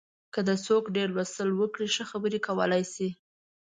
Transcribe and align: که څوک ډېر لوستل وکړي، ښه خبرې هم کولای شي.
که 0.33 0.39
څوک 0.65 0.83
ډېر 0.95 1.07
لوستل 1.15 1.49
وکړي، 1.55 1.87
ښه 1.95 2.03
خبرې 2.11 2.39
هم 2.41 2.45
کولای 2.47 2.83
شي. 2.93 3.09